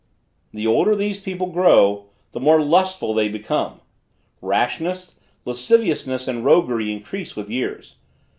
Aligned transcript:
The 0.51 0.65
older 0.65 0.95
these 0.95 1.19
people 1.19 1.51
grow, 1.51 2.05
the 2.31 2.39
more 2.39 2.59
lustful 2.59 3.13
they 3.13 3.27
become. 3.29 3.81
Rashness, 4.41 5.19
lasciviousness 5.45 6.27
and 6.27 6.43
roguery 6.43 6.91
increase 6.91 7.35
with 7.35 7.51
years. 7.51 7.97